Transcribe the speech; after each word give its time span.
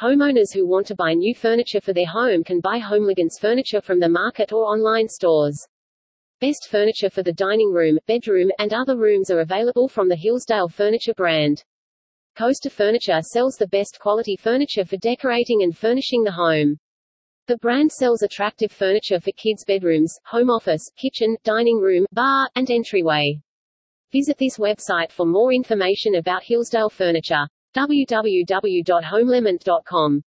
Homeowners 0.00 0.54
who 0.54 0.64
want 0.64 0.86
to 0.86 0.94
buy 0.94 1.12
new 1.12 1.34
furniture 1.34 1.80
for 1.80 1.92
their 1.92 2.06
home 2.06 2.44
can 2.44 2.60
buy 2.60 2.78
Homelegance 2.78 3.40
furniture 3.40 3.80
from 3.80 3.98
the 3.98 4.08
market 4.08 4.52
or 4.52 4.62
online 4.62 5.08
stores. 5.08 5.66
Best 6.40 6.68
furniture 6.70 7.10
for 7.10 7.24
the 7.24 7.32
dining 7.32 7.72
room, 7.72 7.98
bedroom, 8.06 8.48
and 8.60 8.72
other 8.72 8.96
rooms 8.96 9.28
are 9.28 9.40
available 9.40 9.88
from 9.88 10.08
the 10.08 10.14
Hillsdale 10.14 10.68
Furniture 10.68 11.14
brand. 11.14 11.64
Coaster 12.36 12.70
Furniture 12.70 13.20
sells 13.22 13.56
the 13.56 13.66
best 13.66 13.98
quality 13.98 14.36
furniture 14.36 14.84
for 14.84 14.98
decorating 14.98 15.64
and 15.64 15.76
furnishing 15.76 16.22
the 16.22 16.30
home. 16.30 16.78
The 17.48 17.56
brand 17.56 17.90
sells 17.90 18.22
attractive 18.22 18.70
furniture 18.70 19.18
for 19.18 19.32
kids' 19.32 19.64
bedrooms, 19.66 20.16
home 20.26 20.48
office, 20.48 20.88
kitchen, 20.96 21.36
dining 21.42 21.80
room, 21.80 22.06
bar, 22.12 22.48
and 22.54 22.70
entryway. 22.70 23.40
Visit 24.12 24.38
this 24.38 24.58
website 24.58 25.10
for 25.10 25.26
more 25.26 25.52
information 25.52 26.14
about 26.14 26.44
Hillsdale 26.44 26.88
Furniture. 26.88 27.48
www.homelement.com 27.74 30.22